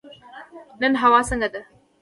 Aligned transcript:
نن 0.81 0.93
هوا 1.01 1.21
څنګه 1.29 1.47
ده؟ 1.53 1.61